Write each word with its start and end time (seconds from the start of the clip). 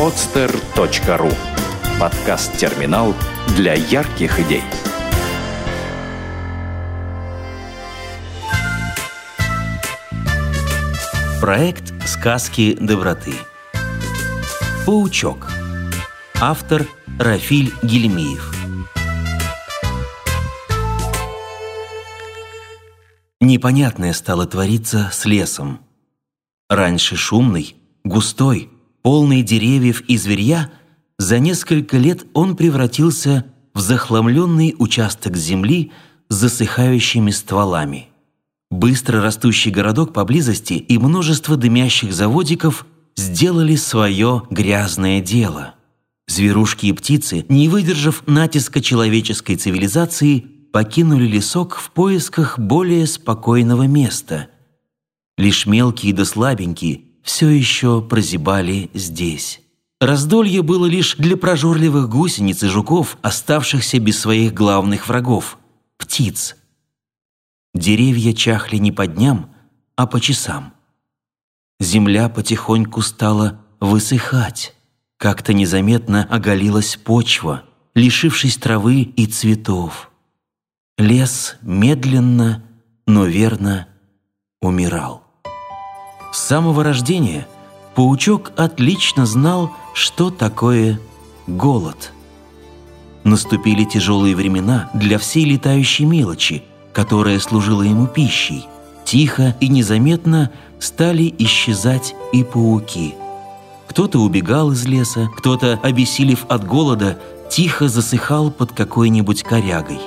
podster.ru 0.00 1.30
Подкаст-терминал 2.00 3.14
для 3.54 3.74
ярких 3.74 4.40
идей. 4.40 4.62
Проект 11.38 11.92
«Сказки 12.08 12.78
доброты». 12.80 13.34
Паучок. 14.86 15.52
Автор 16.40 16.86
Рафиль 17.18 17.70
Гельмиев. 17.82 18.54
Непонятное 23.38 24.14
стало 24.14 24.46
твориться 24.46 25.10
с 25.12 25.26
лесом. 25.26 25.84
Раньше 26.70 27.16
шумный, 27.16 27.76
густой, 28.02 28.70
полный 29.02 29.42
деревьев 29.42 30.02
и 30.02 30.16
зверья, 30.16 30.70
за 31.18 31.38
несколько 31.38 31.98
лет 31.98 32.24
он 32.32 32.56
превратился 32.56 33.44
в 33.74 33.80
захламленный 33.80 34.74
участок 34.78 35.36
земли 35.36 35.92
с 36.28 36.34
засыхающими 36.36 37.30
стволами. 37.30 38.08
Быстро 38.70 39.20
растущий 39.20 39.70
городок 39.70 40.12
поблизости 40.12 40.74
и 40.74 40.98
множество 40.98 41.56
дымящих 41.56 42.12
заводиков 42.12 42.86
сделали 43.16 43.76
свое 43.76 44.44
грязное 44.50 45.20
дело. 45.20 45.74
Зверушки 46.28 46.86
и 46.86 46.92
птицы, 46.92 47.44
не 47.48 47.68
выдержав 47.68 48.22
натиска 48.26 48.80
человеческой 48.80 49.56
цивилизации, 49.56 50.46
покинули 50.72 51.26
лесок 51.26 51.76
в 51.76 51.90
поисках 51.90 52.58
более 52.58 53.06
спокойного 53.08 53.88
места. 53.88 54.48
Лишь 55.36 55.66
мелкие 55.66 56.14
да 56.14 56.24
слабенькие 56.24 57.09
все 57.22 57.48
еще 57.48 58.02
прозябали 58.02 58.90
здесь. 58.94 59.60
Раздолье 60.00 60.62
было 60.62 60.86
лишь 60.86 61.16
для 61.16 61.36
прожорливых 61.36 62.08
гусениц 62.08 62.62
и 62.62 62.68
жуков, 62.68 63.18
оставшихся 63.20 63.98
без 63.98 64.18
своих 64.18 64.54
главных 64.54 65.08
врагов– 65.08 65.58
птиц. 65.98 66.56
Деревья 67.74 68.32
чахли 68.32 68.78
не 68.78 68.92
по 68.92 69.06
дням, 69.06 69.50
а 69.96 70.06
по 70.06 70.20
часам. 70.20 70.72
Земля 71.78 72.28
потихоньку 72.28 73.02
стала 73.02 73.60
высыхать. 73.78 74.74
Как-то 75.18 75.52
незаметно 75.52 76.24
оголилась 76.24 76.96
почва, 76.96 77.64
лишившись 77.94 78.56
травы 78.56 79.02
и 79.02 79.26
цветов. 79.26 80.10
Лес 80.96 81.56
медленно, 81.60 82.62
но 83.06 83.26
верно 83.26 83.88
умирал. 84.60 85.19
С 86.32 86.38
самого 86.38 86.84
рождения 86.84 87.46
паучок 87.94 88.52
отлично 88.56 89.26
знал, 89.26 89.72
что 89.94 90.30
такое 90.30 91.00
голод. 91.46 92.12
Наступили 93.24 93.84
тяжелые 93.84 94.36
времена 94.36 94.90
для 94.94 95.18
всей 95.18 95.44
летающей 95.44 96.04
мелочи, 96.04 96.62
которая 96.92 97.40
служила 97.40 97.82
ему 97.82 98.06
пищей. 98.06 98.64
Тихо 99.04 99.56
и 99.60 99.68
незаметно 99.68 100.52
стали 100.78 101.34
исчезать 101.38 102.14
и 102.32 102.44
пауки. 102.44 103.14
Кто-то 103.88 104.20
убегал 104.20 104.70
из 104.70 104.86
леса, 104.86 105.28
кто-то, 105.36 105.80
обессилев 105.82 106.46
от 106.48 106.64
голода, 106.64 107.18
тихо 107.50 107.88
засыхал 107.88 108.52
под 108.52 108.72
какой-нибудь 108.72 109.42
корягой. 109.42 109.98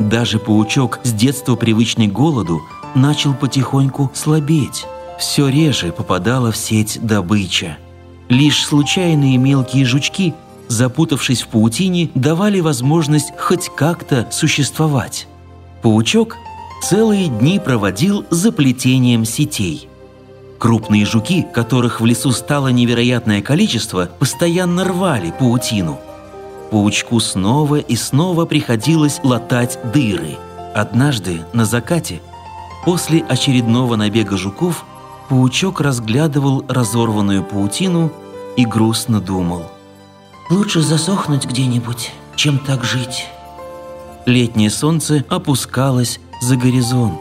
Даже 0.00 0.38
паучок, 0.38 1.00
с 1.04 1.12
детства 1.12 1.56
привычный 1.56 2.08
к 2.08 2.12
голоду, 2.12 2.62
начал 2.94 3.34
потихоньку 3.34 4.10
слабеть 4.14 4.86
все 5.18 5.48
реже 5.48 5.92
попадала 5.92 6.52
в 6.52 6.56
сеть 6.56 6.98
добыча. 7.02 7.78
Лишь 8.28 8.64
случайные 8.64 9.36
мелкие 9.38 9.84
жучки, 9.84 10.34
запутавшись 10.68 11.42
в 11.42 11.48
паутине, 11.48 12.10
давали 12.14 12.60
возможность 12.60 13.32
хоть 13.38 13.70
как-то 13.74 14.28
существовать. 14.30 15.26
Паучок 15.82 16.36
целые 16.82 17.28
дни 17.28 17.58
проводил 17.58 18.24
за 18.30 18.52
плетением 18.52 19.24
сетей. 19.24 19.88
Крупные 20.58 21.06
жуки, 21.06 21.46
которых 21.54 22.00
в 22.00 22.06
лесу 22.06 22.32
стало 22.32 22.68
невероятное 22.68 23.42
количество, 23.42 24.10
постоянно 24.18 24.84
рвали 24.84 25.32
паутину. 25.38 25.98
Паучку 26.70 27.20
снова 27.20 27.76
и 27.76 27.96
снова 27.96 28.44
приходилось 28.44 29.20
латать 29.22 29.78
дыры. 29.94 30.36
Однажды 30.74 31.40
на 31.52 31.64
закате, 31.64 32.20
после 32.84 33.20
очередного 33.22 33.96
набега 33.96 34.36
жуков, 34.36 34.84
Паучок 35.28 35.82
разглядывал 35.82 36.64
разорванную 36.68 37.44
паутину 37.44 38.10
и 38.56 38.64
грустно 38.64 39.20
думал. 39.20 39.64
«Лучше 40.48 40.80
засохнуть 40.80 41.44
где-нибудь, 41.44 42.12
чем 42.34 42.58
так 42.58 42.82
жить». 42.82 43.26
Летнее 44.24 44.70
солнце 44.70 45.24
опускалось 45.28 46.18
за 46.40 46.56
горизонт. 46.56 47.20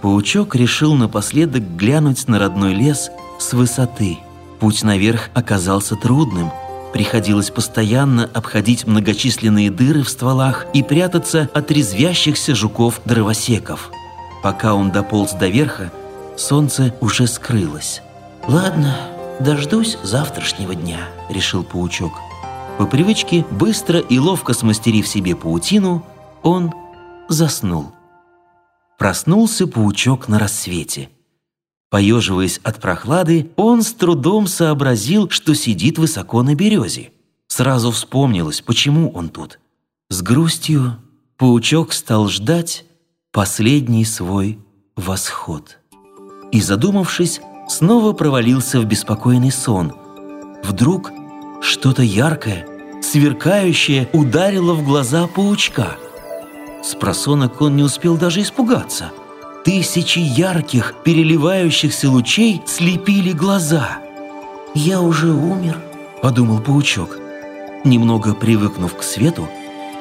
Паучок 0.00 0.54
решил 0.54 0.94
напоследок 0.94 1.76
глянуть 1.76 2.26
на 2.28 2.38
родной 2.38 2.72
лес 2.72 3.10
с 3.38 3.52
высоты. 3.52 4.18
Путь 4.60 4.82
наверх 4.82 5.30
оказался 5.34 5.94
трудным. 5.96 6.50
Приходилось 6.92 7.50
постоянно 7.50 8.30
обходить 8.32 8.86
многочисленные 8.86 9.70
дыры 9.70 10.02
в 10.02 10.08
стволах 10.08 10.66
и 10.72 10.82
прятаться 10.82 11.50
от 11.52 11.70
резвящихся 11.70 12.54
жуков-дровосеков. 12.54 13.90
Пока 14.42 14.74
он 14.74 14.90
дополз 14.90 15.32
до 15.32 15.48
верха, 15.48 15.92
Солнце 16.38 16.94
уже 17.00 17.26
скрылось. 17.26 18.00
«Ладно, 18.46 18.96
дождусь 19.40 19.98
завтрашнего 20.04 20.76
дня»,– 20.76 21.08
решил 21.28 21.64
паучок. 21.64 22.12
По 22.78 22.86
привычке, 22.86 23.44
быстро 23.50 23.98
и 23.98 24.20
ловко 24.20 24.54
смастерив 24.54 25.08
себе 25.08 25.34
паутину, 25.34 26.06
он 26.44 26.72
заснул. 27.28 27.90
Проснулся 28.98 29.66
паучок 29.66 30.28
на 30.28 30.38
рассвете. 30.38 31.10
Поеживаясь 31.90 32.60
от 32.62 32.80
прохлады, 32.80 33.50
он 33.56 33.82
с 33.82 33.92
трудом 33.92 34.46
сообразил, 34.46 35.28
что 35.30 35.54
сидит 35.56 35.98
высоко 35.98 36.42
на 36.44 36.54
березе. 36.54 37.10
Сразу 37.48 37.90
вспомнилось, 37.90 38.60
почему 38.60 39.10
он 39.10 39.30
тут. 39.30 39.58
С 40.08 40.22
грустью 40.22 40.98
паучок 41.36 41.92
стал 41.92 42.28
ждать 42.28 42.84
последний 43.32 44.04
свой 44.04 44.60
восход 44.94 45.78
и, 46.52 46.60
задумавшись, 46.60 47.40
снова 47.68 48.12
провалился 48.12 48.80
в 48.80 48.84
беспокойный 48.84 49.50
сон. 49.50 49.92
Вдруг 50.62 51.12
что-то 51.60 52.02
яркое, 52.02 52.66
сверкающее 53.02 54.08
ударило 54.12 54.74
в 54.74 54.84
глаза 54.84 55.26
паучка. 55.26 55.96
С 56.82 56.94
просонок 56.94 57.60
он 57.60 57.76
не 57.76 57.82
успел 57.82 58.16
даже 58.16 58.42
испугаться. 58.42 59.10
Тысячи 59.64 60.20
ярких, 60.20 60.94
переливающихся 61.04 62.10
лучей 62.10 62.62
слепили 62.66 63.32
глаза. 63.32 63.98
«Я 64.74 65.00
уже 65.00 65.32
умер»,– 65.32 65.78
подумал 66.22 66.60
паучок. 66.60 67.18
Немного 67.84 68.34
привыкнув 68.34 68.96
к 68.96 69.02
свету, 69.02 69.48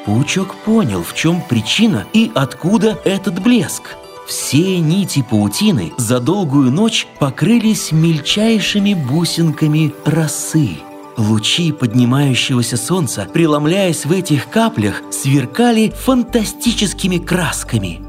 паучок 0.05 0.55
понял, 0.55 1.03
в 1.03 1.13
чем 1.13 1.41
причина 1.41 2.05
и 2.13 2.31
откуда 2.33 2.99
этот 3.03 3.41
блеск– 3.41 3.95
все 4.27 4.79
нити 4.79 5.25
паутины 5.27 5.93
за 5.97 6.19
долгую 6.19 6.71
ночь 6.71 7.07
покрылись 7.17 7.91
мельчайшими 7.91 8.93
бусинками 8.93 9.93
росы. 10.05 10.77
Лучи 11.17 11.71
поднимающегося 11.71 12.77
солнца, 12.77 13.27
преломляясь 13.33 14.05
в 14.05 14.11
этих 14.11 14.49
каплях, 14.49 15.01
сверкали 15.09 15.91
фантастическими 15.95 17.17
красками. 17.17 18.01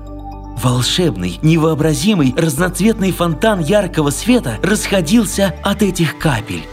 Волшебный, 0.62 1.38
невообразимый, 1.40 2.34
разноцветный 2.36 3.12
фонтан 3.12 3.60
яркого 3.60 4.10
света 4.10 4.58
расходился 4.60 5.54
от 5.62 5.82
этих 5.82 6.18
капель. 6.18 6.66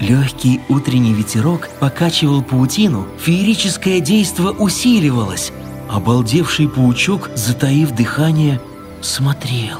Легкий 0.00 0.60
утренний 0.68 1.12
ветерок 1.12 1.68
покачивал 1.80 2.42
паутину, 2.42 3.06
феерическое 3.20 4.00
действо 4.00 4.50
усиливалось, 4.50 5.52
Обалдевший 5.88 6.68
паучок, 6.68 7.30
затаив 7.34 7.92
дыхание, 7.92 8.60
смотрел. 9.00 9.78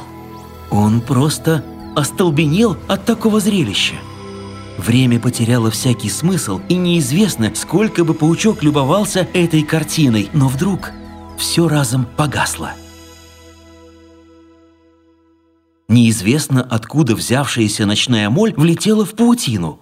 Он 0.69 1.01
просто 1.01 1.63
остолбенел 1.95 2.77
от 2.87 3.05
такого 3.05 3.39
зрелища. 3.39 3.95
Время 4.77 5.19
потеряло 5.19 5.71
всякий 5.71 6.09
смысл, 6.09 6.59
и 6.67 6.75
неизвестно, 6.75 7.51
сколько 7.55 8.03
бы 8.03 8.13
паучок 8.13 8.61
любовался 8.61 9.27
этой 9.33 9.63
картиной, 9.63 10.29
но 10.33 10.47
вдруг 10.47 10.91
все 11.37 11.67
разом 11.67 12.05
погасло. 12.17 12.73
Неизвестно, 15.87 16.61
откуда 16.61 17.15
взявшаяся 17.15 17.85
ночная 17.85 18.29
моль 18.29 18.53
влетела 18.55 19.05
в 19.05 19.11
паутину. 19.11 19.79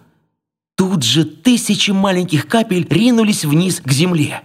Тут 0.76 1.04
же 1.04 1.24
тысячи 1.24 1.92
маленьких 1.92 2.48
капель 2.48 2.86
ринулись 2.90 3.46
вниз 3.46 3.80
к 3.80 3.92
земле. 3.92 4.44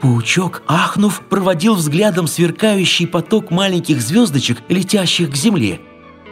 Паучок, 0.00 0.62
ахнув, 0.66 1.22
проводил 1.28 1.74
взглядом 1.74 2.26
сверкающий 2.26 3.06
поток 3.06 3.50
маленьких 3.50 4.00
звездочек, 4.00 4.62
летящих 4.68 5.30
к 5.30 5.36
земле. 5.36 5.80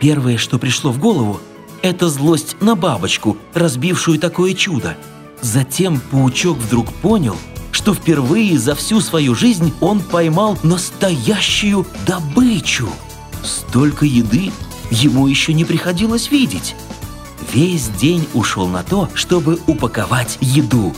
Первое, 0.00 0.36
что 0.38 0.58
пришло 0.58 0.92
в 0.92 0.98
голову, 0.98 1.40
это 1.82 2.08
злость 2.08 2.56
на 2.60 2.74
бабочку, 2.76 3.36
разбившую 3.54 4.18
такое 4.18 4.54
чудо. 4.54 4.96
Затем 5.40 6.00
паучок 6.10 6.58
вдруг 6.58 6.92
понял, 6.92 7.36
что 7.70 7.94
впервые 7.94 8.58
за 8.58 8.74
всю 8.74 9.00
свою 9.00 9.34
жизнь 9.34 9.74
он 9.80 10.00
поймал 10.00 10.58
настоящую 10.62 11.86
добычу. 12.06 12.88
Столько 13.42 14.06
еды 14.06 14.50
ему 14.90 15.26
еще 15.26 15.52
не 15.52 15.64
приходилось 15.64 16.30
видеть. 16.30 16.74
Весь 17.52 17.88
день 17.88 18.26
ушел 18.32 18.68
на 18.68 18.82
то, 18.82 19.10
чтобы 19.14 19.58
упаковать 19.66 20.38
еду. 20.40 20.94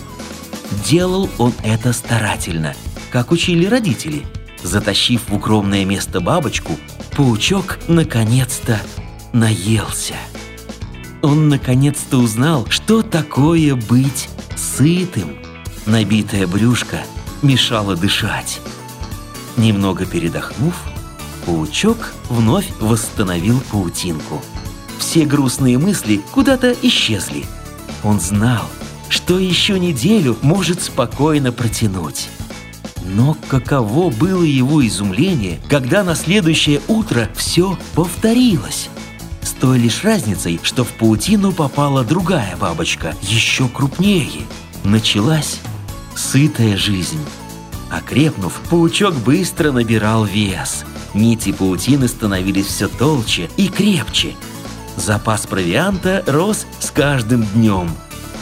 Делал 0.84 1.28
он 1.38 1.52
это 1.62 1.92
старательно, 1.92 2.74
как 3.10 3.30
учили 3.32 3.66
родители. 3.66 4.26
Затащив 4.62 5.28
в 5.28 5.34
укромное 5.34 5.84
место 5.84 6.20
бабочку, 6.20 6.72
паучок 7.16 7.78
наконец-то 7.88 8.80
наелся. 9.32 10.14
Он 11.22 11.48
наконец-то 11.48 12.18
узнал, 12.18 12.66
что 12.68 13.02
такое 13.02 13.74
быть 13.74 14.28
сытым. 14.56 15.38
Набитое 15.86 16.46
брюшко 16.46 16.98
мешало 17.42 17.96
дышать. 17.96 18.60
Немного 19.56 20.04
передохнув, 20.04 20.74
паучок 21.46 22.12
вновь 22.28 22.68
восстановил 22.80 23.60
паутинку. 23.70 24.42
Все 24.98 25.24
грустные 25.24 25.78
мысли 25.78 26.20
куда-то 26.32 26.74
исчезли. 26.82 27.44
Он 28.02 28.20
знал, 28.20 28.64
что 29.08 29.38
еще 29.38 29.78
неделю 29.78 30.36
может 30.42 30.82
спокойно 30.82 31.52
протянуть. 31.52 32.28
Но 33.04 33.36
каково 33.48 34.10
было 34.10 34.42
его 34.42 34.84
изумление, 34.86 35.60
когда 35.68 36.02
на 36.02 36.14
следующее 36.14 36.80
утро 36.88 37.28
все 37.36 37.78
повторилось. 37.94 38.88
С 39.42 39.50
той 39.52 39.78
лишь 39.78 40.02
разницей, 40.02 40.58
что 40.62 40.84
в 40.84 40.88
паутину 40.92 41.52
попала 41.52 42.02
другая 42.02 42.56
бабочка, 42.56 43.14
еще 43.22 43.68
крупнее. 43.68 44.42
Началась 44.82 45.60
сытая 46.16 46.76
жизнь. 46.76 47.20
Окрепнув, 47.90 48.60
паучок 48.68 49.14
быстро 49.14 49.70
набирал 49.70 50.24
вес. 50.24 50.84
Нити 51.14 51.52
паутины 51.52 52.08
становились 52.08 52.66
все 52.66 52.88
толще 52.88 53.48
и 53.56 53.68
крепче. 53.68 54.34
Запас 54.96 55.46
провианта 55.46 56.24
рос 56.26 56.66
с 56.80 56.90
каждым 56.90 57.44
днем. 57.54 57.90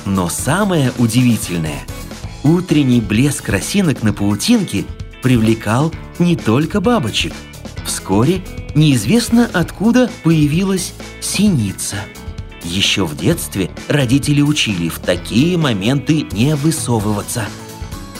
Но 0.04 0.28
самое 0.28 0.92
удивительное– 0.98 1.82
утренний 2.44 3.00
блеск 3.00 3.48
росинок 3.48 4.02
на 4.02 4.12
паутинке 4.12 4.84
привлекал 5.22 5.92
не 6.18 6.36
только 6.36 6.80
бабочек. 6.80 7.32
Вскоре 7.86 8.42
неизвестно 8.74 9.48
откуда 9.52 10.10
появилась 10.22 10.92
синица. 11.20 11.96
Еще 12.62 13.04
в 13.04 13.16
детстве 13.16 13.70
родители 13.88 14.40
учили 14.40 14.88
в 14.88 14.98
такие 14.98 15.56
моменты 15.56 16.26
не 16.32 16.54
высовываться. 16.54 17.46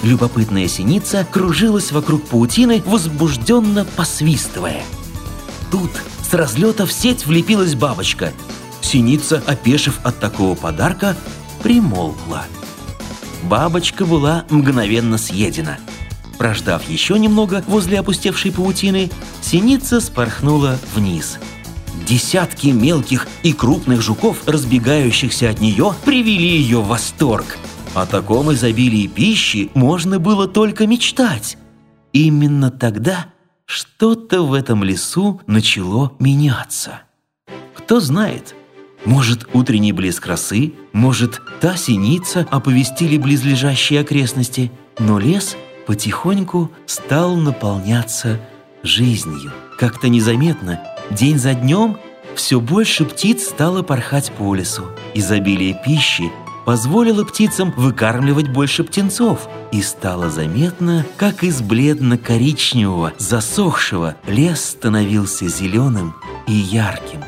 Любопытная 0.03 0.69
синица 0.69 1.27
кружилась 1.31 1.93
вокруг 1.93 2.27
паутины, 2.27 2.83
возбужденно 2.85 3.87
посвистывая. 3.97 4.83
Тут 5.71 5.91
с 6.23 6.35
разлета 6.35 6.85
в 6.85 6.93
сеть 6.93 7.27
влепилась 7.27 7.75
бабочка. 7.75 8.33
Синица, 8.83 9.43
опешив 9.47 9.99
от 10.05 10.21
такого 10.21 10.55
подарка, 10.55 11.17
примолкла. 11.65 12.45
Бабочка 13.43 14.07
была 14.07 14.45
мгновенно 14.51 15.19
съедена– 15.19 15.79
Прождав 16.39 16.89
еще 16.89 17.19
немного 17.19 17.63
возле 17.67 18.01
опустевшей 18.01 18.53
паутины, 18.53 19.11
синица 19.41 20.01
спорхнула 20.01 20.79
вниз. 20.95 21.39
Десятки 22.07 22.69
мелких 22.69 23.29
и 23.43 23.53
крупных 23.53 24.03
жуков, 24.03 24.43
разбегающихся 24.47 25.51
от 25.51 25.61
нее, 25.61 25.95
привели 26.05 26.59
ее 26.59 26.81
в 26.81 26.89
восторг. 26.89 27.57
О 27.95 28.05
таком 28.05 28.53
изобилии 28.53 29.07
пищи 29.07 29.71
можно 29.75 30.19
было 30.19 30.49
только 30.49 30.87
мечтать. 30.87 31.57
Именно 32.13 32.71
тогда 32.71 33.27
что-то 33.65 34.43
в 34.43 34.53
этом 34.53 34.85
лесу 34.85 35.41
начало 35.47 36.13
меняться. 36.19 37.03
Кто 37.75 38.01
знает, 38.01 38.55
может, 39.05 39.49
утренний 39.53 39.93
блеск 39.93 40.27
росы, 40.27 40.73
может, 40.93 41.41
та 41.61 41.77
синица 41.77 42.47
оповестили 42.51 43.19
близлежащие 43.19 44.01
окрестности, 44.01 44.71
но 44.99 45.19
лес– 45.19 45.57
потихоньку 45.87 46.71
стал 46.87 47.37
наполняться 47.37 48.41
жизнью. 48.83 49.53
Как-то 49.79 50.09
незаметно, 50.09 50.81
день 51.11 51.39
за 51.39 51.55
днем, 51.55 51.99
все 52.35 52.61
больше 52.61 53.05
птиц 53.05 53.49
стало 53.49 53.83
порхать 53.83 54.33
по 54.33 54.55
лесу. 54.55 54.85
Изобилие 55.15 55.81
пищи 55.85 56.31
позволило 56.65 57.25
птицам 57.25 57.73
выкармливать 57.77 58.49
больше 58.49 58.85
птенцов, 58.85 59.49
и 59.71 59.83
стало 59.83 60.31
заметно, 60.31 61.05
как 61.17 61.45
из 61.45 61.61
бледно-коричневого, 61.61 63.13
засохшего 63.19 64.17
лес 64.27 64.65
становился 64.65 65.49
зеленым 65.49 66.15
и 66.47 66.53
ярким. 66.53 67.21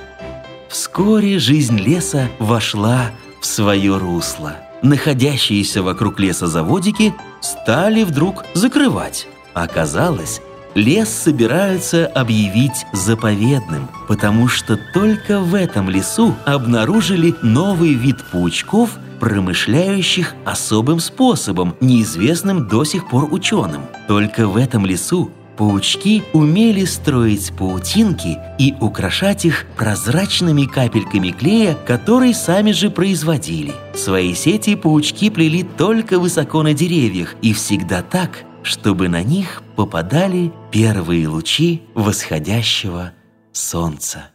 Вскоре 0.68 1.38
жизнь 1.38 1.78
леса 1.78 2.28
вошла 2.38 3.10
в 3.40 3.46
свое 3.46 3.96
русло– 3.96 4.56
находящиеся 4.82 5.82
вокруг 5.82 6.20
леса 6.20 6.46
заводики 6.46 7.14
стали 7.40 8.04
вдруг 8.04 8.44
закрывать. 8.54 9.26
Оказалось, 9.54 10.40
лес 10.74 11.08
собираются 11.08 12.06
объявить 12.06 12.86
заповедным, 12.92 13.88
потому 14.08 14.48
что 14.48 14.78
только 14.94 15.40
в 15.40 15.54
этом 15.54 15.88
лесу 15.90 16.34
обнаружили 16.44 17.34
новый 17.42 17.94
вид 17.94 18.24
паучков, 18.30 18.98
промышляющих 19.20 20.34
особым 20.44 21.00
способом, 21.00 21.74
неизвестным 21.80 22.68
до 22.68 22.84
сих 22.84 23.08
пор 23.08 23.32
ученым. 23.32 23.82
Только 24.08 24.46
в 24.46 24.56
этом 24.56 24.84
лесу 24.84 25.30
Паучки 25.56 26.22
умели 26.34 26.84
строить 26.84 27.52
паутинки 27.56 28.38
и 28.58 28.74
украшать 28.80 29.46
их 29.46 29.64
прозрачными 29.76 30.66
капельками 30.66 31.30
клея, 31.30 31.74
которые 31.74 32.34
сами 32.34 32.72
же 32.72 32.90
производили. 32.90 33.74
Свои 33.94 34.34
сети 34.34 34.76
паучки 34.76 35.30
плели 35.30 35.62
только 35.62 36.18
высоко 36.18 36.62
на 36.62 36.74
деревьях 36.74 37.36
и 37.40 37.54
всегда 37.54 38.02
так, 38.02 38.44
чтобы 38.62 39.08
на 39.08 39.22
них 39.22 39.62
попадали 39.76 40.52
первые 40.70 41.26
лучи 41.28 41.82
восходящего 41.94 43.12
солнца. 43.52 44.30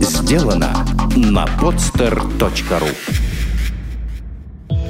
Сделано 0.00 0.86
на 1.16 1.44
podster.ru 1.60 3.27